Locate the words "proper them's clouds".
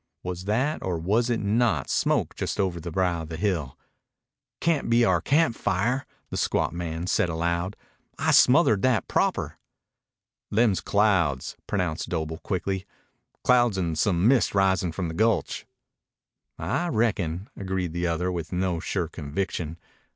9.07-11.55